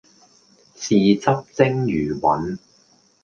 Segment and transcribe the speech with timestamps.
[0.75, 2.57] 豉汁蒸魚雲